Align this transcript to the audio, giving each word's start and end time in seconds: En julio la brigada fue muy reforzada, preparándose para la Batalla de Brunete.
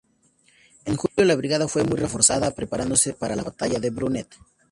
En 0.83 0.95
julio 0.95 1.25
la 1.25 1.35
brigada 1.35 1.67
fue 1.67 1.83
muy 1.83 1.99
reforzada, 1.99 2.55
preparándose 2.55 3.13
para 3.13 3.35
la 3.35 3.43
Batalla 3.43 3.77
de 3.79 3.91
Brunete. 3.91 4.35